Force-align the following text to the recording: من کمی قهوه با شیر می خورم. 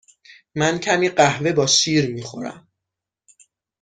من 0.55 0.77
کمی 0.79 1.09
قهوه 1.09 1.51
با 1.53 1.65
شیر 1.67 2.13
می 2.13 2.21
خورم. 2.21 2.67